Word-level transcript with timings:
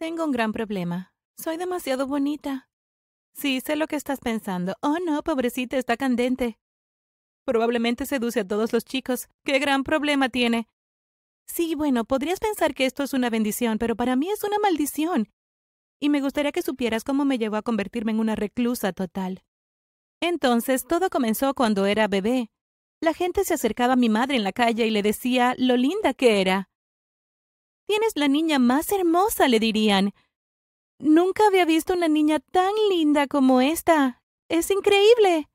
Tengo 0.00 0.24
un 0.24 0.32
gran 0.32 0.52
problema. 0.52 1.12
Soy 1.36 1.58
demasiado 1.58 2.06
bonita. 2.06 2.70
Sí, 3.34 3.60
sé 3.60 3.76
lo 3.76 3.86
que 3.86 3.96
estás 3.96 4.18
pensando. 4.18 4.74
Oh, 4.80 4.96
no, 5.04 5.22
pobrecita, 5.22 5.76
está 5.76 5.98
candente. 5.98 6.58
Probablemente 7.44 8.06
seduce 8.06 8.40
a 8.40 8.48
todos 8.48 8.72
los 8.72 8.82
chicos. 8.82 9.28
¿Qué 9.44 9.58
gran 9.58 9.84
problema 9.84 10.30
tiene? 10.30 10.68
Sí, 11.46 11.74
bueno, 11.74 12.06
podrías 12.06 12.40
pensar 12.40 12.72
que 12.72 12.86
esto 12.86 13.02
es 13.02 13.12
una 13.12 13.28
bendición, 13.28 13.76
pero 13.76 13.94
para 13.94 14.16
mí 14.16 14.30
es 14.30 14.42
una 14.42 14.58
maldición. 14.58 15.28
Y 16.00 16.08
me 16.08 16.22
gustaría 16.22 16.52
que 16.52 16.62
supieras 16.62 17.04
cómo 17.04 17.26
me 17.26 17.36
llevó 17.36 17.56
a 17.56 17.62
convertirme 17.62 18.12
en 18.12 18.20
una 18.20 18.36
reclusa 18.36 18.94
total. 18.94 19.42
Entonces, 20.22 20.86
todo 20.86 21.10
comenzó 21.10 21.52
cuando 21.52 21.84
era 21.84 22.08
bebé. 22.08 22.50
La 23.02 23.12
gente 23.12 23.44
se 23.44 23.52
acercaba 23.52 23.92
a 23.92 23.96
mi 23.96 24.08
madre 24.08 24.36
en 24.36 24.44
la 24.44 24.52
calle 24.52 24.86
y 24.86 24.90
le 24.90 25.02
decía 25.02 25.54
lo 25.58 25.76
linda 25.76 26.14
que 26.14 26.40
era. 26.40 26.69
Tienes 27.90 28.12
la 28.14 28.28
niña 28.28 28.60
más 28.60 28.92
hermosa, 28.92 29.48
le 29.48 29.58
dirían. 29.58 30.14
Nunca 31.00 31.44
había 31.48 31.64
visto 31.64 31.92
una 31.92 32.06
niña 32.06 32.38
tan 32.38 32.70
linda 32.88 33.26
como 33.26 33.60
esta. 33.60 34.22
Es 34.48 34.70
increíble. 34.70 35.48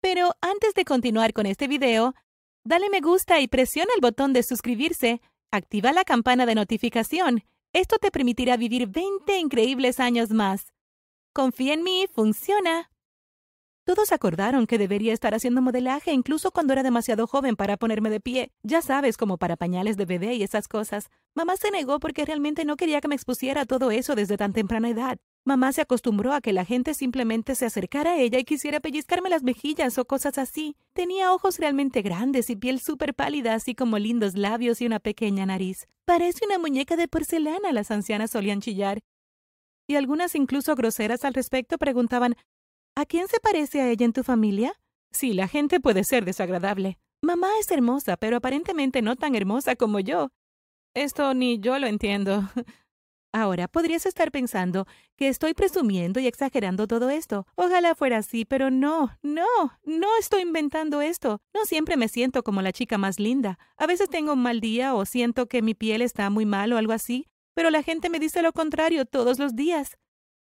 Pero 0.00 0.32
antes 0.40 0.74
de 0.74 0.84
continuar 0.84 1.32
con 1.32 1.46
este 1.46 1.68
video, 1.68 2.16
dale 2.64 2.90
me 2.90 2.98
gusta 3.00 3.38
y 3.38 3.46
presiona 3.46 3.92
el 3.94 4.00
botón 4.00 4.32
de 4.32 4.42
suscribirse. 4.42 5.20
Activa 5.52 5.92
la 5.92 6.02
campana 6.02 6.44
de 6.44 6.56
notificación. 6.56 7.44
Esto 7.72 7.98
te 7.98 8.10
permitirá 8.10 8.56
vivir 8.56 8.88
20 8.88 9.38
increíbles 9.38 10.00
años 10.00 10.30
más. 10.30 10.72
Confía 11.32 11.74
en 11.74 11.84
mí, 11.84 12.08
funciona. 12.12 12.90
Todos 13.84 14.12
acordaron 14.12 14.66
que 14.66 14.78
debería 14.78 15.12
estar 15.12 15.34
haciendo 15.34 15.60
modelaje 15.60 16.10
incluso 16.10 16.50
cuando 16.50 16.72
era 16.72 16.82
demasiado 16.82 17.26
joven 17.26 17.54
para 17.54 17.76
ponerme 17.76 18.08
de 18.08 18.18
pie. 18.18 18.50
Ya 18.62 18.80
sabes, 18.80 19.18
como 19.18 19.36
para 19.36 19.56
pañales 19.56 19.98
de 19.98 20.06
bebé 20.06 20.34
y 20.34 20.42
esas 20.42 20.68
cosas. 20.68 21.10
Mamá 21.34 21.56
se 21.58 21.70
negó 21.70 22.00
porque 22.00 22.24
realmente 22.24 22.64
no 22.64 22.76
quería 22.76 23.02
que 23.02 23.08
me 23.08 23.14
expusiera 23.14 23.60
a 23.60 23.66
todo 23.66 23.90
eso 23.90 24.14
desde 24.14 24.38
tan 24.38 24.54
temprana 24.54 24.88
edad. 24.88 25.18
Mamá 25.44 25.70
se 25.74 25.82
acostumbró 25.82 26.32
a 26.32 26.40
que 26.40 26.54
la 26.54 26.64
gente 26.64 26.94
simplemente 26.94 27.54
se 27.54 27.66
acercara 27.66 28.12
a 28.12 28.18
ella 28.18 28.38
y 28.38 28.44
quisiera 28.44 28.80
pellizcarme 28.80 29.28
las 29.28 29.42
mejillas 29.42 29.98
o 29.98 30.06
cosas 30.06 30.38
así. 30.38 30.76
Tenía 30.94 31.34
ojos 31.34 31.58
realmente 31.58 32.00
grandes 32.00 32.48
y 32.48 32.56
piel 32.56 32.80
súper 32.80 33.12
pálida, 33.12 33.52
así 33.52 33.74
como 33.74 33.98
lindos 33.98 34.34
labios 34.34 34.80
y 34.80 34.86
una 34.86 34.98
pequeña 34.98 35.44
nariz. 35.44 35.88
Parece 36.06 36.46
una 36.46 36.58
muñeca 36.58 36.96
de 36.96 37.06
porcelana, 37.06 37.70
las 37.72 37.90
ancianas 37.90 38.30
solían 38.30 38.62
chillar. 38.62 39.00
Y 39.86 39.96
algunas 39.96 40.34
incluso 40.34 40.74
groseras 40.74 41.26
al 41.26 41.34
respecto 41.34 41.76
preguntaban 41.76 42.36
¿A 42.96 43.06
quién 43.06 43.26
se 43.26 43.40
parece 43.40 43.80
a 43.80 43.90
ella 43.90 44.06
en 44.06 44.12
tu 44.12 44.22
familia? 44.22 44.80
Sí, 45.10 45.32
la 45.32 45.48
gente 45.48 45.80
puede 45.80 46.04
ser 46.04 46.24
desagradable. 46.24 46.98
Mamá 47.22 47.48
es 47.58 47.68
hermosa, 47.72 48.16
pero 48.16 48.36
aparentemente 48.36 49.02
no 49.02 49.16
tan 49.16 49.34
hermosa 49.34 49.74
como 49.74 49.98
yo. 49.98 50.28
Esto 50.94 51.34
ni 51.34 51.58
yo 51.58 51.78
lo 51.80 51.88
entiendo. 51.88 52.48
Ahora, 53.32 53.66
podrías 53.66 54.06
estar 54.06 54.30
pensando 54.30 54.86
que 55.16 55.26
estoy 55.26 55.54
presumiendo 55.54 56.20
y 56.20 56.28
exagerando 56.28 56.86
todo 56.86 57.10
esto. 57.10 57.48
Ojalá 57.56 57.96
fuera 57.96 58.18
así, 58.18 58.44
pero 58.44 58.70
no, 58.70 59.18
no, 59.22 59.44
no 59.82 60.08
estoy 60.20 60.42
inventando 60.42 61.00
esto. 61.00 61.40
No 61.52 61.64
siempre 61.64 61.96
me 61.96 62.06
siento 62.06 62.44
como 62.44 62.62
la 62.62 62.72
chica 62.72 62.96
más 62.96 63.18
linda. 63.18 63.58
A 63.76 63.88
veces 63.88 64.08
tengo 64.08 64.34
un 64.34 64.42
mal 64.42 64.60
día 64.60 64.94
o 64.94 65.04
siento 65.04 65.46
que 65.46 65.62
mi 65.62 65.74
piel 65.74 66.00
está 66.00 66.30
muy 66.30 66.46
mal 66.46 66.72
o 66.72 66.78
algo 66.78 66.92
así, 66.92 67.26
pero 67.54 67.70
la 67.70 67.82
gente 67.82 68.08
me 68.08 68.20
dice 68.20 68.40
lo 68.40 68.52
contrario 68.52 69.04
todos 69.04 69.40
los 69.40 69.56
días. 69.56 69.98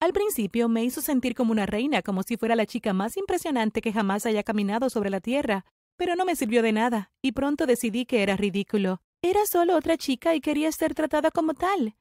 Al 0.01 0.15
principio 0.15 0.71
me 0.71 0.83
hizo 0.83 1.03
sentir 1.03 1.35
como 1.35 1.53
una 1.53 1.67
reina, 1.67 2.01
como 2.01 2.23
si 2.23 2.39
fuera 2.39 2.57
la 2.57 2.65
chica 2.65 2.95
más 2.95 3.19
impresionante 3.19 3.83
que 3.83 3.93
jamás 3.93 4.25
haya 4.25 4.43
caminado 4.43 4.89
sobre 4.89 5.11
la 5.11 5.21
tierra, 5.21 5.67
pero 5.99 6.17
no 6.17 6.25
me 6.25 6.37
sirvió 6.37 6.63
de 6.63 6.73
nada, 6.73 7.13
y 7.21 7.33
pronto 7.33 7.67
decidí 7.67 8.07
que 8.07 8.23
era 8.23 8.35
ridículo. 8.35 9.03
Era 9.21 9.45
solo 9.45 9.77
otra 9.77 9.99
chica 9.99 10.35
y 10.35 10.41
quería 10.41 10.73
ser 10.73 10.95
tratada 10.95 11.31
como 11.31 11.53
tal. 11.53 11.97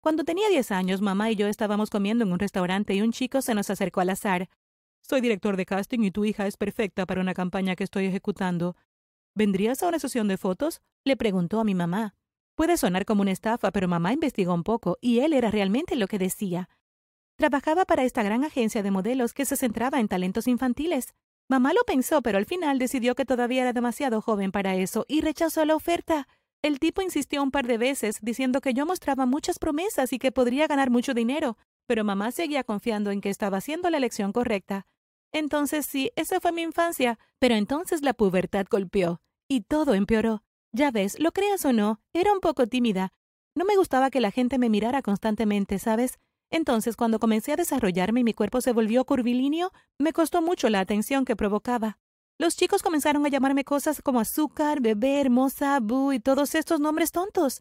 Cuando 0.00 0.22
tenía 0.22 0.48
diez 0.48 0.70
años, 0.70 1.00
mamá 1.00 1.32
y 1.32 1.34
yo 1.34 1.48
estábamos 1.48 1.90
comiendo 1.90 2.22
en 2.24 2.32
un 2.32 2.38
restaurante 2.38 2.94
y 2.94 3.02
un 3.02 3.10
chico 3.10 3.42
se 3.42 3.54
nos 3.54 3.68
acercó 3.68 4.00
al 4.00 4.10
azar. 4.10 4.48
Soy 5.02 5.20
director 5.20 5.56
de 5.56 5.66
casting 5.66 6.04
y 6.04 6.12
tu 6.12 6.24
hija 6.24 6.46
es 6.46 6.56
perfecta 6.56 7.04
para 7.04 7.20
una 7.20 7.34
campaña 7.34 7.74
que 7.74 7.82
estoy 7.82 8.06
ejecutando. 8.06 8.76
¿Vendrías 9.34 9.82
a 9.82 9.88
una 9.88 9.98
sesión 9.98 10.28
de 10.28 10.36
fotos? 10.36 10.82
Le 11.04 11.16
preguntó 11.16 11.58
a 11.58 11.64
mi 11.64 11.74
mamá. 11.74 12.14
Puede 12.54 12.76
sonar 12.76 13.04
como 13.04 13.22
una 13.22 13.32
estafa, 13.32 13.72
pero 13.72 13.88
mamá 13.88 14.12
investigó 14.12 14.54
un 14.54 14.62
poco 14.62 14.98
y 15.00 15.18
él 15.18 15.32
era 15.32 15.50
realmente 15.50 15.96
lo 15.96 16.06
que 16.06 16.18
decía. 16.18 16.68
Trabajaba 17.40 17.86
para 17.86 18.04
esta 18.04 18.22
gran 18.22 18.44
agencia 18.44 18.82
de 18.82 18.90
modelos 18.90 19.32
que 19.32 19.46
se 19.46 19.56
centraba 19.56 19.98
en 19.98 20.08
talentos 20.08 20.46
infantiles. 20.46 21.14
Mamá 21.48 21.72
lo 21.72 21.80
pensó, 21.86 22.20
pero 22.20 22.36
al 22.36 22.44
final 22.44 22.78
decidió 22.78 23.14
que 23.14 23.24
todavía 23.24 23.62
era 23.62 23.72
demasiado 23.72 24.20
joven 24.20 24.52
para 24.52 24.74
eso 24.74 25.06
y 25.08 25.22
rechazó 25.22 25.64
la 25.64 25.74
oferta. 25.74 26.28
El 26.60 26.78
tipo 26.78 27.00
insistió 27.00 27.42
un 27.42 27.50
par 27.50 27.66
de 27.66 27.78
veces, 27.78 28.18
diciendo 28.20 28.60
que 28.60 28.74
yo 28.74 28.84
mostraba 28.84 29.24
muchas 29.24 29.58
promesas 29.58 30.12
y 30.12 30.18
que 30.18 30.32
podría 30.32 30.66
ganar 30.66 30.90
mucho 30.90 31.14
dinero, 31.14 31.56
pero 31.86 32.04
mamá 32.04 32.30
seguía 32.30 32.62
confiando 32.62 33.10
en 33.10 33.22
que 33.22 33.30
estaba 33.30 33.56
haciendo 33.56 33.88
la 33.88 33.96
elección 33.96 34.32
correcta. 34.32 34.84
Entonces 35.32 35.86
sí, 35.86 36.12
esa 36.16 36.40
fue 36.40 36.52
mi 36.52 36.60
infancia, 36.60 37.18
pero 37.38 37.54
entonces 37.54 38.02
la 38.02 38.12
pubertad 38.12 38.66
golpeó, 38.70 39.22
y 39.48 39.62
todo 39.62 39.94
empeoró. 39.94 40.42
Ya 40.72 40.90
ves, 40.90 41.18
lo 41.18 41.32
creas 41.32 41.64
o 41.64 41.72
no, 41.72 42.02
era 42.12 42.34
un 42.34 42.40
poco 42.40 42.66
tímida. 42.66 43.14
No 43.54 43.64
me 43.64 43.76
gustaba 43.76 44.10
que 44.10 44.20
la 44.20 44.30
gente 44.30 44.58
me 44.58 44.68
mirara 44.68 45.00
constantemente, 45.00 45.78
¿sabes? 45.78 46.18
Entonces, 46.50 46.96
cuando 46.96 47.18
comencé 47.18 47.52
a 47.52 47.56
desarrollarme 47.56 48.20
y 48.20 48.24
mi 48.24 48.34
cuerpo 48.34 48.60
se 48.60 48.72
volvió 48.72 49.04
curvilíneo, 49.04 49.72
me 49.98 50.12
costó 50.12 50.42
mucho 50.42 50.68
la 50.68 50.80
atención 50.80 51.24
que 51.24 51.36
provocaba. 51.36 51.98
Los 52.38 52.56
chicos 52.56 52.82
comenzaron 52.82 53.24
a 53.24 53.28
llamarme 53.28 53.64
cosas 53.64 54.02
como 54.02 54.18
azúcar, 54.18 54.80
bebé, 54.80 55.20
hermosa, 55.20 55.78
bu 55.80 56.12
y 56.12 56.20
todos 56.20 56.54
estos 56.54 56.80
nombres 56.80 57.12
tontos. 57.12 57.60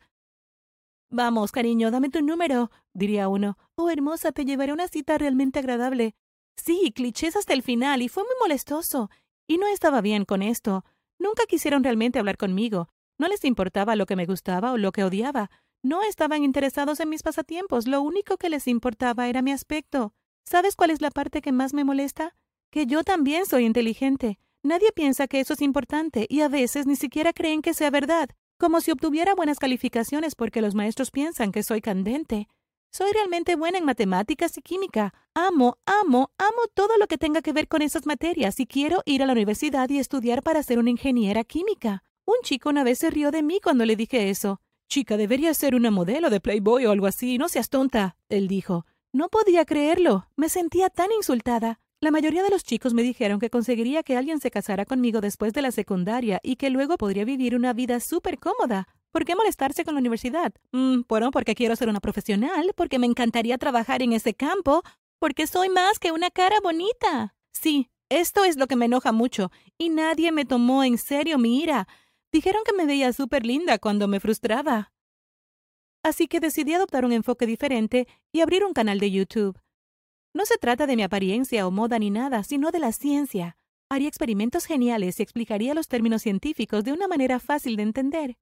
Vamos, 1.12 1.52
cariño, 1.52 1.92
dame 1.92 2.10
tu 2.10 2.22
número, 2.22 2.72
diría 2.94 3.28
uno. 3.28 3.58
Oh, 3.76 3.90
hermosa, 3.90 4.32
te 4.32 4.46
llevaré 4.46 4.74
una 4.74 4.88
cita 4.88 5.18
realmente 5.18 5.60
agradable. 5.60 6.16
Sí, 6.56 6.92
clichés 6.96 7.36
hasta 7.36 7.54
el 7.54 7.64
final, 7.64 8.02
y 8.02 8.10
fue 8.10 8.24
muy 8.24 8.34
molestoso. 8.40 9.10
Y 9.48 9.58
no 9.58 9.68
estaba 9.68 10.02
bien 10.02 10.26
con 10.26 10.42
esto. 10.42 10.86
Nunca 11.18 11.44
quisieron 11.48 11.84
realmente 11.84 12.20
hablar 12.20 12.38
conmigo. 12.38 12.90
No 13.18 13.28
les 13.28 13.44
importaba 13.44 13.96
lo 13.96 14.06
que 14.06 14.16
me 14.16 14.26
gustaba 14.26 14.72
o 14.72 14.78
lo 14.78 14.92
que 14.92 15.04
odiaba. 15.04 15.50
No 15.82 16.04
estaban 16.04 16.44
interesados 16.44 17.00
en 17.00 17.08
mis 17.08 17.24
pasatiempos, 17.24 17.88
lo 17.88 18.02
único 18.02 18.36
que 18.36 18.50
les 18.50 18.68
importaba 18.68 19.30
era 19.30 19.42
mi 19.42 19.54
aspecto. 19.54 20.14
¿Sabes 20.46 20.76
cuál 20.76 20.90
es 20.90 21.02
la 21.02 21.10
parte 21.10 21.42
que 21.42 21.54
más 21.54 21.74
me 21.74 21.86
molesta? 21.86 22.36
Que 22.70 22.86
yo 22.86 23.04
también 23.04 23.46
soy 23.46 23.66
inteligente. 23.66 24.40
Nadie 24.62 24.92
piensa 24.92 25.28
que 25.28 25.40
eso 25.40 25.54
es 25.54 25.62
importante 25.62 26.26
y 26.28 26.42
a 26.42 26.50
veces 26.50 26.86
ni 26.86 26.98
siquiera 26.98 27.32
creen 27.32 27.62
que 27.62 27.74
sea 27.74 27.92
verdad, 27.92 28.30
como 28.58 28.82
si 28.82 28.92
obtuviera 28.92 29.36
buenas 29.36 29.58
calificaciones 29.58 30.36
porque 30.36 30.62
los 30.62 30.76
maestros 30.76 31.12
piensan 31.12 31.54
que 31.54 31.64
soy 31.64 31.80
candente. 31.80 32.50
Soy 32.92 33.14
realmente 33.14 33.56
buena 33.56 33.78
en 33.78 33.86
matemáticas 33.86 34.58
y 34.58 34.62
química. 34.62 35.14
Amo, 35.34 35.78
amo, 35.86 36.32
amo 36.38 36.68
todo 36.74 36.98
lo 36.98 37.08
que 37.08 37.18
tenga 37.18 37.42
que 37.42 37.54
ver 37.54 37.70
con 37.70 37.82
esas 37.82 38.06
materias 38.06 38.60
y 38.60 38.68
quiero 38.68 39.02
ir 39.06 39.24
a 39.24 39.28
la 39.28 39.34
universidad 39.34 39.88
y 39.90 40.00
estudiar 40.00 40.44
para 40.44 40.62
ser 40.62 40.78
una 40.78 40.90
ingeniera 40.90 41.46
química. 41.46 42.04
Un 42.26 42.36
chico 42.44 42.68
una 42.68 42.84
vez 42.84 43.00
se 43.00 43.12
rió 43.12 43.32
de 43.32 43.44
mí 43.44 43.62
cuando 43.64 43.86
le 43.86 43.96
dije 43.96 44.30
eso. 44.30 44.60
Chica, 44.90 45.18
debería 45.18 45.54
ser 45.54 45.76
una 45.76 45.92
modelo 45.92 46.32
de 46.32 46.40
Playboy 46.40 46.88
o 46.88 46.92
algo 46.92 47.06
así. 47.06 47.38
No 47.38 47.48
seas 47.48 47.70
tonta, 47.70 48.16
él 48.28 48.48
dijo. 48.48 48.88
No 49.14 49.30
podía 49.30 49.64
creerlo. 49.64 50.28
Me 50.36 50.50
sentía 50.50 50.90
tan 50.90 51.12
insultada. 51.12 51.80
La 52.00 52.10
mayoría 52.10 52.42
de 52.42 52.50
los 52.50 52.64
chicos 52.64 52.96
me 52.96 53.04
dijeron 53.04 53.40
que 53.40 53.52
conseguiría 53.52 54.02
que 54.02 54.18
alguien 54.18 54.40
se 54.40 54.50
casara 54.50 54.86
conmigo 54.86 55.22
después 55.22 55.54
de 55.54 55.62
la 55.62 55.70
secundaria 55.70 56.40
y 56.42 56.56
que 56.56 56.72
luego 56.72 56.98
podría 56.98 57.24
vivir 57.24 57.56
una 57.56 57.72
vida 57.72 58.00
súper 58.00 58.40
cómoda. 58.40 58.88
¿Por 59.12 59.26
qué 59.26 59.36
molestarse 59.36 59.86
con 59.86 59.94
la 59.94 60.00
universidad? 60.00 60.54
Mm, 60.72 61.02
bueno, 61.08 61.30
porque 61.30 61.54
quiero 61.54 61.76
ser 61.76 61.88
una 61.88 62.00
profesional, 62.00 62.74
porque 62.76 62.98
me 62.98 63.06
encantaría 63.06 63.60
trabajar 63.60 64.02
en 64.02 64.14
ese 64.14 64.34
campo, 64.34 64.82
porque 65.20 65.46
soy 65.46 65.70
más 65.70 66.00
que 66.00 66.12
una 66.12 66.32
cara 66.32 66.56
bonita. 66.64 67.36
Sí, 67.52 67.92
esto 68.10 68.44
es 68.44 68.58
lo 68.58 68.66
que 68.66 68.76
me 68.76 68.86
enoja 68.86 69.12
mucho, 69.12 69.52
y 69.78 69.90
nadie 69.90 70.32
me 70.32 70.46
tomó 70.46 70.84
en 70.84 70.98
serio 70.98 71.38
mi 71.38 71.62
ira. 71.62 71.88
Dijeron 72.32 72.62
que 72.66 72.74
me 72.74 72.86
veía 72.86 73.12
súper 73.14 73.46
linda 73.46 73.80
cuando 73.80 74.08
me 74.08 74.20
frustraba. 74.20 74.92
Así 76.04 76.28
que 76.28 76.40
decidí 76.40 76.74
adoptar 76.74 77.06
un 77.06 77.12
enfoque 77.12 77.46
diferente 77.46 78.08
y 78.32 78.42
abrir 78.42 78.64
un 78.64 78.74
canal 78.74 79.00
de 79.00 79.12
YouTube. 79.12 79.60
No 80.34 80.46
se 80.46 80.58
trata 80.58 80.86
de 80.86 80.96
mi 80.96 81.04
apariencia 81.04 81.66
o 81.66 81.72
moda 81.72 81.98
ni 81.98 82.12
nada, 82.12 82.44
sino 82.44 82.72
de 82.72 82.80
la 82.80 82.92
ciencia. 82.92 83.58
Haría 83.90 84.08
experimentos 84.08 84.66
geniales 84.66 85.20
y 85.20 85.24
explicaría 85.24 85.74
los 85.74 85.88
términos 85.88 86.22
científicos 86.22 86.84
de 86.84 86.94
una 86.94 87.08
manera 87.08 87.40
fácil 87.40 87.76
de 87.76 87.84
entender. 87.84 88.38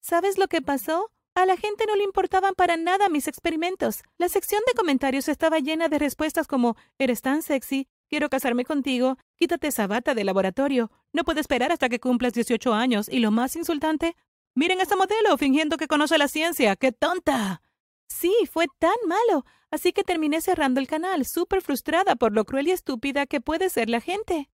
¿Sabes 0.00 0.38
lo 0.38 0.48
que 0.48 0.62
pasó? 0.62 1.10
A 1.34 1.44
la 1.44 1.58
gente 1.58 1.84
no 1.86 1.94
le 1.96 2.04
importaban 2.04 2.54
para 2.54 2.78
nada 2.78 3.10
mis 3.10 3.28
experimentos. 3.28 4.02
La 4.16 4.30
sección 4.30 4.62
de 4.66 4.72
comentarios 4.72 5.28
estaba 5.28 5.58
llena 5.58 5.88
de 5.88 5.98
respuestas 5.98 6.46
como 6.46 6.76
Eres 6.98 7.20
tan 7.20 7.42
sexy, 7.42 7.88
Quiero 8.08 8.28
casarme 8.28 8.64
contigo. 8.64 9.16
Quítate 9.36 9.68
esa 9.68 9.86
bata 9.86 10.14
de 10.14 10.24
laboratorio. 10.24 10.90
No 11.12 11.24
puedo 11.24 11.40
esperar 11.40 11.72
hasta 11.72 11.88
que 11.88 12.00
cumplas 12.00 12.32
18 12.32 12.72
años. 12.72 13.08
Y 13.08 13.18
lo 13.18 13.30
más 13.30 13.56
insultante, 13.56 14.16
miren 14.54 14.80
a 14.80 14.84
esa 14.84 14.96
modelo 14.96 15.36
fingiendo 15.38 15.76
que 15.76 15.88
conoce 15.88 16.18
la 16.18 16.28
ciencia. 16.28 16.76
¡Qué 16.76 16.92
tonta! 16.92 17.62
Sí, 18.08 18.32
fue 18.50 18.66
tan 18.78 18.96
malo. 19.06 19.44
Así 19.70 19.92
que 19.92 20.04
terminé 20.04 20.40
cerrando 20.40 20.80
el 20.80 20.86
canal, 20.86 21.26
súper 21.26 21.60
frustrada 21.60 22.16
por 22.16 22.32
lo 22.32 22.44
cruel 22.44 22.68
y 22.68 22.70
estúpida 22.70 23.26
que 23.26 23.40
puede 23.40 23.68
ser 23.68 23.90
la 23.90 24.00
gente. 24.00 24.48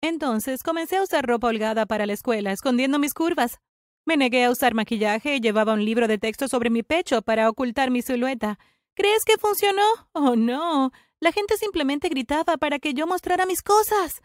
Entonces 0.00 0.62
comencé 0.62 0.98
a 0.98 1.02
usar 1.02 1.26
ropa 1.26 1.48
holgada 1.48 1.86
para 1.86 2.06
la 2.06 2.12
escuela, 2.12 2.52
escondiendo 2.52 2.98
mis 2.98 3.14
curvas. 3.14 3.58
Me 4.06 4.16
negué 4.16 4.44
a 4.44 4.50
usar 4.50 4.74
maquillaje 4.74 5.36
y 5.36 5.40
llevaba 5.40 5.72
un 5.72 5.84
libro 5.84 6.06
de 6.06 6.18
texto 6.18 6.46
sobre 6.46 6.68
mi 6.70 6.82
pecho 6.82 7.22
para 7.22 7.48
ocultar 7.48 7.90
mi 7.90 8.02
silueta. 8.02 8.58
¿Crees 8.94 9.24
que 9.24 9.38
funcionó? 9.38 9.82
Oh, 10.12 10.36
no. 10.36 10.92
La 11.24 11.32
gente 11.32 11.56
simplemente 11.56 12.10
gritaba 12.10 12.58
para 12.58 12.78
que 12.78 12.92
yo 12.92 13.06
mostrara 13.06 13.46
mis 13.46 13.62
cosas. 13.62 14.20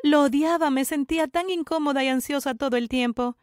Lo 0.00 0.22
odiaba, 0.22 0.70
me 0.70 0.84
sentía 0.84 1.26
tan 1.26 1.50
incómoda 1.50 2.04
y 2.04 2.06
ansiosa 2.06 2.54
todo 2.54 2.76
el 2.76 2.88
tiempo. 2.88 3.36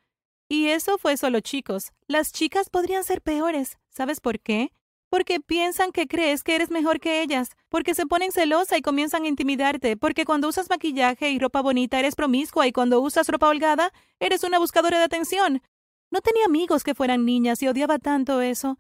Y 0.48 0.68
eso 0.68 0.98
fue 0.98 1.18
solo 1.18 1.42
chicos. 1.42 1.92
Las 2.08 2.32
chicas 2.32 2.70
podrían 2.70 3.04
ser 3.04 3.22
peores. 3.22 3.78
¿Sabes 3.90 4.22
por 4.22 4.40
qué? 4.40 4.72
Porque 5.10 5.42
piensan 5.42 5.92
que 5.92 6.08
crees 6.08 6.44
que 6.46 6.56
eres 6.56 6.72
mejor 6.72 7.02
que 7.02 7.22
ellas, 7.22 7.58
porque 7.68 7.94
se 7.94 8.06
ponen 8.06 8.32
celosa 8.32 8.78
y 8.78 8.82
comienzan 8.82 9.24
a 9.26 9.28
intimidarte, 9.28 9.98
porque 9.98 10.24
cuando 10.24 10.48
usas 10.48 10.70
maquillaje 10.70 11.30
y 11.32 11.40
ropa 11.40 11.62
bonita 11.62 12.00
eres 12.00 12.16
promiscua 12.16 12.68
y 12.68 12.72
cuando 12.72 13.02
usas 13.02 13.28
ropa 13.28 13.50
holgada 13.50 13.92
eres 14.22 14.46
una 14.46 14.60
buscadora 14.60 14.98
de 14.98 15.04
atención. 15.04 15.62
No 16.10 16.22
tenía 16.22 16.46
amigos 16.46 16.86
que 16.86 16.96
fueran 16.96 17.26
niñas 17.26 17.62
y 17.62 17.68
odiaba 17.68 18.00
tanto 18.00 18.40
eso. 18.40 18.80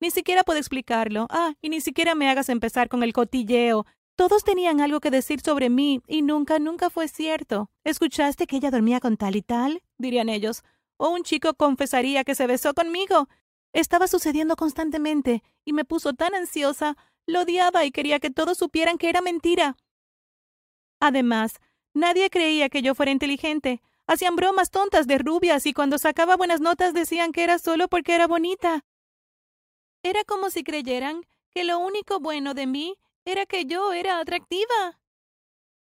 Ni 0.00 0.10
siquiera 0.10 0.44
puedo 0.44 0.58
explicarlo. 0.58 1.26
Ah, 1.30 1.54
y 1.60 1.68
ni 1.68 1.80
siquiera 1.80 2.14
me 2.14 2.28
hagas 2.28 2.48
empezar 2.48 2.88
con 2.88 3.02
el 3.02 3.12
cotilleo. 3.12 3.86
Todos 4.16 4.44
tenían 4.44 4.80
algo 4.80 5.00
que 5.00 5.10
decir 5.10 5.40
sobre 5.40 5.70
mí 5.70 6.02
y 6.06 6.22
nunca, 6.22 6.58
nunca 6.58 6.90
fue 6.90 7.08
cierto. 7.08 7.70
¿Escuchaste 7.84 8.46
que 8.46 8.56
ella 8.56 8.70
dormía 8.70 9.00
con 9.00 9.16
tal 9.16 9.36
y 9.36 9.42
tal? 9.42 9.82
dirían 9.96 10.28
ellos. 10.28 10.62
O 10.96 11.10
un 11.10 11.22
chico 11.22 11.54
confesaría 11.54 12.24
que 12.24 12.34
se 12.34 12.46
besó 12.46 12.74
conmigo. 12.74 13.28
Estaba 13.72 14.08
sucediendo 14.08 14.56
constantemente 14.56 15.42
y 15.64 15.72
me 15.72 15.84
puso 15.84 16.14
tan 16.14 16.34
ansiosa, 16.34 16.96
lo 17.26 17.42
odiaba 17.42 17.84
y 17.84 17.92
quería 17.92 18.18
que 18.18 18.30
todos 18.30 18.58
supieran 18.58 18.98
que 18.98 19.08
era 19.08 19.20
mentira. 19.20 19.76
Además, 21.00 21.60
nadie 21.94 22.30
creía 22.30 22.68
que 22.68 22.82
yo 22.82 22.94
fuera 22.94 23.12
inteligente. 23.12 23.82
Hacían 24.06 24.36
bromas 24.36 24.70
tontas 24.70 25.06
de 25.06 25.18
rubias 25.18 25.66
y 25.66 25.72
cuando 25.72 25.98
sacaba 25.98 26.36
buenas 26.36 26.60
notas 26.60 26.94
decían 26.94 27.30
que 27.30 27.44
era 27.44 27.58
solo 27.58 27.88
porque 27.88 28.14
era 28.14 28.26
bonita. 28.26 28.84
Era 30.02 30.24
como 30.24 30.50
si 30.50 30.62
creyeran 30.62 31.22
que 31.50 31.64
lo 31.64 31.78
único 31.78 32.20
bueno 32.20 32.54
de 32.54 32.66
mí 32.66 32.96
era 33.24 33.46
que 33.46 33.64
yo 33.64 33.92
era 33.92 34.20
atractiva. 34.20 35.00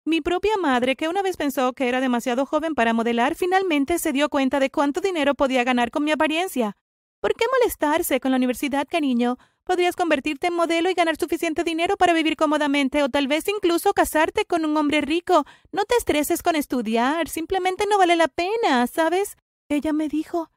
Mi 0.04 0.22
propia 0.22 0.56
madre, 0.56 0.96
que 0.96 1.08
una 1.08 1.20
vez 1.20 1.36
pensó 1.36 1.74
que 1.74 1.88
era 1.88 2.00
demasiado 2.00 2.46
joven 2.46 2.74
para 2.74 2.94
modelar, 2.94 3.34
finalmente 3.34 3.98
se 3.98 4.12
dio 4.12 4.30
cuenta 4.30 4.58
de 4.58 4.70
cuánto 4.70 5.00
dinero 5.02 5.34
podía 5.34 5.64
ganar 5.64 5.90
con 5.90 6.04
mi 6.04 6.12
apariencia. 6.12 6.76
¿Por 7.20 7.34
qué 7.34 7.44
molestarse 7.60 8.18
con 8.18 8.30
la 8.30 8.38
universidad, 8.38 8.86
cariño? 8.88 9.36
Podrías 9.64 9.96
convertirte 9.96 10.46
en 10.46 10.54
modelo 10.54 10.88
y 10.88 10.94
ganar 10.94 11.16
suficiente 11.18 11.62
dinero 11.62 11.98
para 11.98 12.14
vivir 12.14 12.36
cómodamente 12.36 13.02
o 13.02 13.10
tal 13.10 13.28
vez 13.28 13.46
incluso 13.48 13.92
casarte 13.92 14.46
con 14.46 14.64
un 14.64 14.74
hombre 14.78 15.02
rico. 15.02 15.44
No 15.72 15.84
te 15.84 15.96
estreses 15.96 16.42
con 16.42 16.56
estudiar, 16.56 17.28
simplemente 17.28 17.84
no 17.86 17.98
vale 17.98 18.16
la 18.16 18.28
pena, 18.28 18.86
¿sabes? 18.86 19.36
Ella 19.68 19.92
me 19.92 20.08
dijo. 20.08 20.50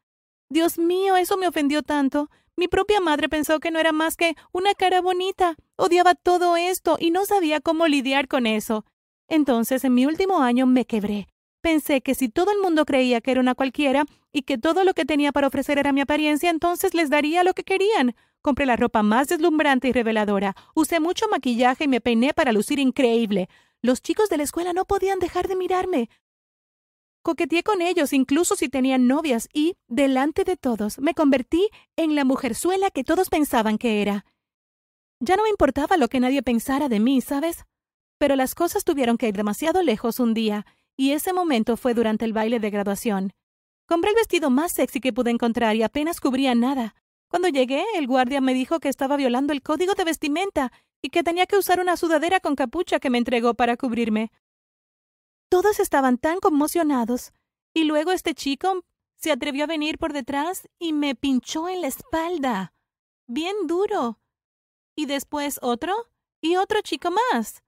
Dios 0.47 0.77
mío, 0.77 1.17
eso 1.17 1.35
me 1.35 1.47
ofendió 1.47 1.83
tanto. 1.83 2.29
Mi 2.55 2.67
propia 2.67 2.99
madre 2.99 3.29
pensó 3.29 3.59
que 3.59 3.71
no 3.71 3.79
era 3.79 3.91
más 3.91 4.17
que 4.17 4.35
una 4.51 4.73
cara 4.73 5.01
bonita. 5.01 5.55
Odiaba 5.77 6.15
todo 6.15 6.57
esto 6.57 6.97
y 6.99 7.11
no 7.11 7.25
sabía 7.25 7.61
cómo 7.61 7.87
lidiar 7.87 8.27
con 8.27 8.45
eso. 8.45 8.85
Entonces, 9.27 9.83
en 9.83 9.93
mi 9.93 10.05
último 10.05 10.41
año 10.41 10.65
me 10.65 10.85
quebré. 10.85 11.27
Pensé 11.61 12.01
que 12.01 12.15
si 12.15 12.27
todo 12.27 12.51
el 12.51 12.59
mundo 12.59 12.85
creía 12.85 13.21
que 13.21 13.31
era 13.31 13.39
una 13.39 13.55
cualquiera 13.55 14.05
y 14.31 14.41
que 14.41 14.57
todo 14.57 14.83
lo 14.83 14.93
que 14.93 15.05
tenía 15.05 15.31
para 15.31 15.47
ofrecer 15.47 15.77
era 15.77 15.93
mi 15.93 16.01
apariencia, 16.01 16.49
entonces 16.49 16.93
les 16.93 17.09
daría 17.09 17.43
lo 17.43 17.53
que 17.53 17.63
querían. 17.63 18.15
Compré 18.41 18.65
la 18.65 18.75
ropa 18.75 19.03
más 19.03 19.27
deslumbrante 19.27 19.87
y 19.87 19.91
reveladora, 19.91 20.55
usé 20.73 20.99
mucho 20.99 21.27
maquillaje 21.29 21.83
y 21.83 21.87
me 21.87 22.01
peiné 22.01 22.33
para 22.33 22.51
lucir 22.51 22.79
increíble. 22.79 23.47
Los 23.83 24.01
chicos 24.01 24.29
de 24.29 24.37
la 24.37 24.43
escuela 24.43 24.73
no 24.73 24.85
podían 24.85 25.19
dejar 25.19 25.47
de 25.47 25.55
mirarme. 25.55 26.09
Coqueteé 27.23 27.61
con 27.61 27.81
ellos, 27.81 28.13
incluso 28.13 28.55
si 28.55 28.67
tenían 28.67 29.07
novias, 29.07 29.47
y, 29.53 29.75
delante 29.87 30.43
de 30.43 30.57
todos, 30.57 30.97
me 30.99 31.13
convertí 31.13 31.69
en 31.95 32.15
la 32.15 32.25
mujerzuela 32.25 32.89
que 32.89 33.03
todos 33.03 33.29
pensaban 33.29 33.77
que 33.77 34.01
era. 34.01 34.25
Ya 35.19 35.35
no 35.35 35.43
me 35.43 35.49
importaba 35.49 35.97
lo 35.97 36.07
que 36.07 36.19
nadie 36.19 36.41
pensara 36.41 36.89
de 36.89 36.99
mí, 36.99 37.21
¿sabes? 37.21 37.65
Pero 38.17 38.35
las 38.35 38.55
cosas 38.55 38.83
tuvieron 38.83 39.17
que 39.17 39.27
ir 39.27 39.35
demasiado 39.35 39.83
lejos 39.83 40.19
un 40.19 40.33
día, 40.33 40.65
y 40.97 41.11
ese 41.11 41.31
momento 41.31 41.77
fue 41.77 41.93
durante 41.93 42.25
el 42.25 42.33
baile 42.33 42.59
de 42.59 42.71
graduación. 42.71 43.33
Compré 43.85 44.11
el 44.11 44.15
vestido 44.15 44.49
más 44.49 44.71
sexy 44.71 44.99
que 44.99 45.13
pude 45.13 45.29
encontrar 45.29 45.75
y 45.75 45.83
apenas 45.83 46.19
cubría 46.21 46.55
nada. 46.55 46.95
Cuando 47.27 47.49
llegué, 47.49 47.83
el 47.95 48.07
guardia 48.07 48.41
me 48.41 48.53
dijo 48.53 48.79
que 48.79 48.89
estaba 48.89 49.15
violando 49.15 49.53
el 49.53 49.61
código 49.61 49.93
de 49.93 50.05
vestimenta 50.05 50.71
y 51.01 51.09
que 51.09 51.23
tenía 51.23 51.45
que 51.45 51.57
usar 51.57 51.79
una 51.79 51.97
sudadera 51.97 52.39
con 52.39 52.55
capucha 52.55 52.99
que 52.99 53.09
me 53.09 53.17
entregó 53.17 53.53
para 53.53 53.77
cubrirme. 53.77 54.31
Todos 55.51 55.81
estaban 55.81 56.17
tan 56.17 56.39
conmocionados. 56.39 57.33
Y 57.73 57.83
luego 57.83 58.13
este 58.13 58.33
chico 58.33 58.85
se 59.17 59.33
atrevió 59.33 59.65
a 59.65 59.67
venir 59.67 59.97
por 59.97 60.13
detrás 60.13 60.69
y 60.79 60.93
me 60.93 61.13
pinchó 61.13 61.67
en 61.67 61.81
la 61.81 61.87
espalda. 61.87 62.73
Bien 63.27 63.67
duro. 63.67 64.17
Y 64.95 65.07
después 65.07 65.59
otro 65.61 65.93
y 66.39 66.55
otro 66.55 66.79
chico 66.81 67.11
más. 67.11 67.63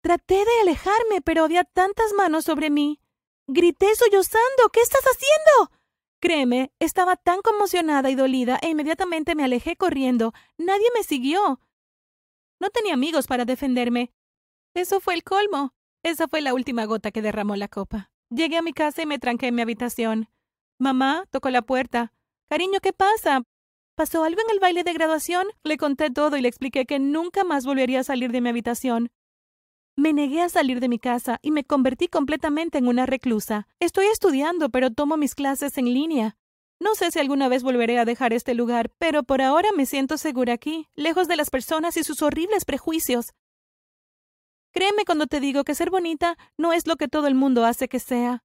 Traté 0.00 0.36
de 0.36 0.60
alejarme, 0.62 1.20
pero 1.20 1.42
había 1.42 1.64
tantas 1.64 2.12
manos 2.12 2.44
sobre 2.44 2.70
mí. 2.70 3.00
Grité 3.48 3.96
sollozando. 3.96 4.68
¿Qué 4.72 4.80
estás 4.80 5.02
haciendo? 5.02 5.72
Créeme, 6.20 6.72
estaba 6.78 7.16
tan 7.16 7.42
conmocionada 7.42 8.10
y 8.10 8.14
dolida 8.14 8.60
e 8.62 8.68
inmediatamente 8.68 9.34
me 9.34 9.42
alejé 9.42 9.74
corriendo. 9.76 10.34
Nadie 10.56 10.86
me 10.94 11.02
siguió. 11.02 11.60
No 12.60 12.70
tenía 12.70 12.94
amigos 12.94 13.26
para 13.26 13.44
defenderme. 13.44 14.12
Eso 14.72 15.00
fue 15.00 15.14
el 15.14 15.24
colmo. 15.24 15.74
Esa 16.08 16.26
fue 16.26 16.40
la 16.40 16.54
última 16.54 16.86
gota 16.86 17.10
que 17.10 17.20
derramó 17.20 17.54
la 17.54 17.68
copa. 17.68 18.10
Llegué 18.30 18.56
a 18.56 18.62
mi 18.62 18.72
casa 18.72 19.02
y 19.02 19.06
me 19.06 19.18
tranqué 19.18 19.48
en 19.48 19.54
mi 19.54 19.60
habitación. 19.60 20.30
Mamá 20.78 21.26
tocó 21.30 21.50
la 21.50 21.60
puerta. 21.60 22.14
Cariño, 22.48 22.80
¿qué 22.80 22.94
pasa? 22.94 23.42
¿Pasó 23.94 24.24
algo 24.24 24.40
en 24.40 24.50
el 24.50 24.58
baile 24.58 24.84
de 24.84 24.94
graduación? 24.94 25.46
Le 25.64 25.76
conté 25.76 26.08
todo 26.08 26.38
y 26.38 26.40
le 26.40 26.48
expliqué 26.48 26.86
que 26.86 26.98
nunca 26.98 27.44
más 27.44 27.66
volvería 27.66 28.00
a 28.00 28.04
salir 28.04 28.32
de 28.32 28.40
mi 28.40 28.48
habitación. 28.48 29.10
Me 29.96 30.14
negué 30.14 30.40
a 30.40 30.48
salir 30.48 30.80
de 30.80 30.88
mi 30.88 30.98
casa 30.98 31.40
y 31.42 31.50
me 31.50 31.64
convertí 31.64 32.08
completamente 32.08 32.78
en 32.78 32.88
una 32.88 33.04
reclusa. 33.04 33.68
Estoy 33.78 34.06
estudiando, 34.06 34.70
pero 34.70 34.90
tomo 34.90 35.18
mis 35.18 35.34
clases 35.34 35.76
en 35.76 35.92
línea. 35.92 36.38
No 36.80 36.94
sé 36.94 37.10
si 37.10 37.18
alguna 37.18 37.48
vez 37.48 37.62
volveré 37.62 37.98
a 37.98 38.06
dejar 38.06 38.32
este 38.32 38.54
lugar, 38.54 38.90
pero 38.96 39.24
por 39.24 39.42
ahora 39.42 39.68
me 39.76 39.84
siento 39.84 40.16
segura 40.16 40.54
aquí, 40.54 40.86
lejos 40.94 41.28
de 41.28 41.36
las 41.36 41.50
personas 41.50 41.98
y 41.98 42.02
sus 42.02 42.22
horribles 42.22 42.64
prejuicios. 42.64 43.34
Créeme 44.78 45.04
cuando 45.04 45.26
te 45.26 45.40
digo 45.40 45.64
que 45.64 45.74
ser 45.74 45.90
bonita 45.90 46.38
no 46.56 46.72
es 46.72 46.86
lo 46.86 46.94
que 46.94 47.08
todo 47.08 47.26
el 47.26 47.34
mundo 47.34 47.64
hace 47.64 47.88
que 47.88 47.98
sea. 47.98 48.44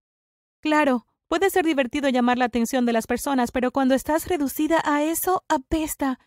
Claro, 0.61 1.05
puede 1.27 1.51
ser 1.51 1.63
divertido 1.63 2.09
llamar 2.09 2.39
la 2.39 2.45
atención 2.45 2.87
de 2.87 2.91
las 2.91 3.05
personas, 3.05 3.51
pero 3.51 3.69
cuando 3.69 3.93
estás 3.93 4.27
reducida 4.27 4.81
a 4.83 5.03
eso, 5.03 5.43
apesta. 5.47 6.17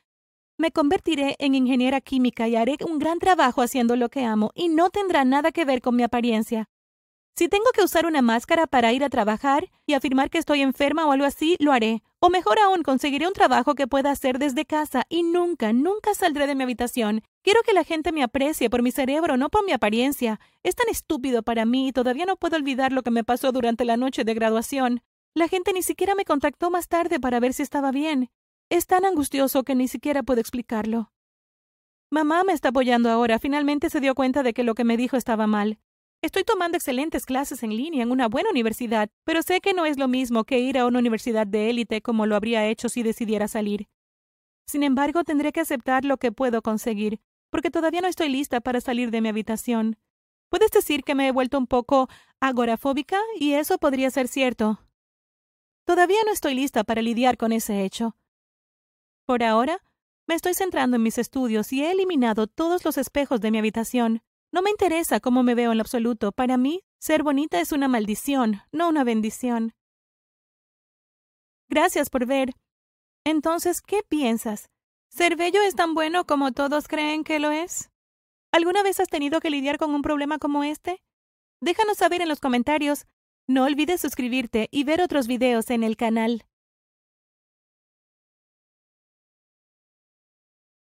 Me 0.58 0.70
convertiré 0.70 1.34
en 1.40 1.56
ingeniera 1.56 2.00
química 2.00 2.46
y 2.46 2.54
haré 2.54 2.76
un 2.88 3.00
gran 3.00 3.18
trabajo 3.18 3.62
haciendo 3.62 3.96
lo 3.96 4.08
que 4.08 4.24
amo, 4.24 4.52
y 4.54 4.68
no 4.68 4.90
tendrá 4.90 5.24
nada 5.24 5.50
que 5.50 5.64
ver 5.64 5.80
con 5.80 5.96
mi 5.96 6.04
apariencia. 6.04 6.68
Si 7.34 7.48
tengo 7.48 7.66
que 7.74 7.82
usar 7.82 8.06
una 8.06 8.22
máscara 8.22 8.68
para 8.68 8.92
ir 8.92 9.02
a 9.02 9.10
trabajar 9.10 9.68
y 9.86 9.94
afirmar 9.94 10.30
que 10.30 10.38
estoy 10.38 10.62
enferma 10.62 11.04
o 11.04 11.10
algo 11.10 11.26
así, 11.26 11.56
lo 11.58 11.72
haré. 11.72 12.04
O 12.20 12.30
mejor 12.30 12.60
aún, 12.60 12.84
conseguiré 12.84 13.26
un 13.26 13.34
trabajo 13.34 13.74
que 13.74 13.88
pueda 13.88 14.12
hacer 14.12 14.38
desde 14.38 14.66
casa 14.66 15.02
y 15.08 15.24
nunca, 15.24 15.72
nunca 15.72 16.14
saldré 16.14 16.46
de 16.46 16.54
mi 16.54 16.62
habitación. 16.62 17.24
Quiero 17.46 17.62
que 17.62 17.74
la 17.74 17.84
gente 17.84 18.10
me 18.10 18.24
aprecie 18.24 18.68
por 18.68 18.82
mi 18.82 18.90
cerebro, 18.90 19.36
no 19.36 19.50
por 19.50 19.64
mi 19.64 19.70
apariencia. 19.70 20.40
Es 20.64 20.74
tan 20.74 20.88
estúpido 20.88 21.44
para 21.44 21.64
mí 21.64 21.86
y 21.86 21.92
todavía 21.92 22.26
no 22.26 22.34
puedo 22.36 22.56
olvidar 22.56 22.90
lo 22.90 23.04
que 23.04 23.12
me 23.12 23.22
pasó 23.22 23.52
durante 23.52 23.84
la 23.84 23.96
noche 23.96 24.24
de 24.24 24.34
graduación. 24.34 25.00
La 25.32 25.46
gente 25.46 25.72
ni 25.72 25.84
siquiera 25.84 26.16
me 26.16 26.24
contactó 26.24 26.72
más 26.72 26.88
tarde 26.88 27.20
para 27.20 27.38
ver 27.38 27.52
si 27.52 27.62
estaba 27.62 27.92
bien. 27.92 28.30
Es 28.68 28.88
tan 28.88 29.04
angustioso 29.04 29.62
que 29.62 29.76
ni 29.76 29.86
siquiera 29.86 30.24
puedo 30.24 30.40
explicarlo. 30.40 31.12
Mamá 32.10 32.42
me 32.42 32.52
está 32.52 32.70
apoyando 32.70 33.10
ahora. 33.10 33.38
Finalmente 33.38 33.90
se 33.90 34.00
dio 34.00 34.16
cuenta 34.16 34.42
de 34.42 34.52
que 34.52 34.64
lo 34.64 34.74
que 34.74 34.82
me 34.82 34.96
dijo 34.96 35.16
estaba 35.16 35.46
mal. 35.46 35.78
Estoy 36.22 36.42
tomando 36.42 36.76
excelentes 36.76 37.26
clases 37.26 37.62
en 37.62 37.76
línea 37.76 38.02
en 38.02 38.10
una 38.10 38.26
buena 38.26 38.50
universidad, 38.50 39.08
pero 39.22 39.42
sé 39.42 39.60
que 39.60 39.72
no 39.72 39.86
es 39.86 39.98
lo 39.98 40.08
mismo 40.08 40.42
que 40.42 40.58
ir 40.58 40.78
a 40.78 40.86
una 40.86 40.98
universidad 40.98 41.46
de 41.46 41.70
élite 41.70 42.02
como 42.02 42.26
lo 42.26 42.34
habría 42.34 42.66
hecho 42.66 42.88
si 42.88 43.04
decidiera 43.04 43.46
salir. 43.46 43.86
Sin 44.66 44.82
embargo, 44.82 45.22
tendré 45.22 45.52
que 45.52 45.60
aceptar 45.60 46.04
lo 46.04 46.16
que 46.16 46.32
puedo 46.32 46.60
conseguir, 46.60 47.20
porque 47.50 47.70
todavía 47.70 48.00
no 48.00 48.08
estoy 48.08 48.28
lista 48.28 48.60
para 48.60 48.80
salir 48.80 49.10
de 49.10 49.20
mi 49.20 49.28
habitación. 49.28 49.98
Puedes 50.48 50.70
decir 50.70 51.02
que 51.02 51.14
me 51.14 51.28
he 51.28 51.32
vuelto 51.32 51.58
un 51.58 51.66
poco 51.66 52.08
agorafóbica, 52.40 53.18
y 53.38 53.52
eso 53.54 53.78
podría 53.78 54.10
ser 54.10 54.28
cierto. 54.28 54.80
Todavía 55.84 56.18
no 56.24 56.32
estoy 56.32 56.54
lista 56.54 56.84
para 56.84 57.02
lidiar 57.02 57.36
con 57.36 57.52
ese 57.52 57.84
hecho. 57.84 58.16
Por 59.24 59.42
ahora, 59.42 59.82
me 60.26 60.34
estoy 60.34 60.54
centrando 60.54 60.96
en 60.96 61.02
mis 61.02 61.18
estudios 61.18 61.72
y 61.72 61.84
he 61.84 61.92
eliminado 61.92 62.48
todos 62.48 62.84
los 62.84 62.98
espejos 62.98 63.40
de 63.40 63.52
mi 63.52 63.58
habitación. 63.58 64.22
No 64.52 64.62
me 64.62 64.70
interesa 64.70 65.20
cómo 65.20 65.42
me 65.42 65.54
veo 65.54 65.70
en 65.70 65.78
lo 65.78 65.82
absoluto. 65.82 66.32
Para 66.32 66.56
mí, 66.56 66.82
ser 66.98 67.22
bonita 67.22 67.60
es 67.60 67.72
una 67.72 67.86
maldición, 67.86 68.62
no 68.72 68.88
una 68.88 69.04
bendición. 69.04 69.74
Gracias 71.68 72.10
por 72.10 72.26
ver. 72.26 72.50
Entonces, 73.24 73.80
¿qué 73.82 74.02
piensas? 74.08 74.70
¿Ser 75.16 75.34
bello 75.34 75.62
es 75.62 75.74
tan 75.74 75.94
bueno 75.94 76.26
como 76.26 76.52
todos 76.52 76.88
creen 76.88 77.24
que 77.24 77.38
lo 77.38 77.50
es? 77.50 77.88
¿Alguna 78.52 78.82
vez 78.82 79.00
has 79.00 79.08
tenido 79.08 79.40
que 79.40 79.48
lidiar 79.48 79.78
con 79.78 79.94
un 79.94 80.02
problema 80.02 80.36
como 80.36 80.62
este? 80.62 81.02
Déjanos 81.62 81.96
saber 81.96 82.20
en 82.20 82.28
los 82.28 82.38
comentarios. 82.38 83.06
No 83.48 83.64
olvides 83.64 84.02
suscribirte 84.02 84.68
y 84.70 84.84
ver 84.84 85.00
otros 85.00 85.26
videos 85.26 85.70
en 85.70 85.84
el 85.84 85.96
canal. 85.96 86.44